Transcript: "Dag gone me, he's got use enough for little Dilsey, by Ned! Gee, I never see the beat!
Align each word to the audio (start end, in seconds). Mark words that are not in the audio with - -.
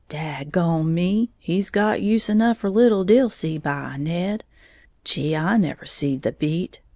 "Dag 0.09 0.51
gone 0.51 0.95
me, 0.95 1.29
he's 1.37 1.69
got 1.69 2.01
use 2.01 2.27
enough 2.27 2.57
for 2.57 2.71
little 2.71 3.03
Dilsey, 3.05 3.59
by 3.59 3.97
Ned! 3.97 4.43
Gee, 5.03 5.35
I 5.35 5.57
never 5.57 5.85
see 5.85 6.17
the 6.17 6.31
beat! 6.31 6.79